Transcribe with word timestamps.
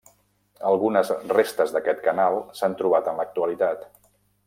Algunes 0.69 1.11
restes 1.35 1.75
d'aquest 1.77 2.03
canal 2.09 2.41
s'han 2.61 2.77
trobat 2.83 3.11
en 3.15 3.21
l'actualitat. 3.25 3.91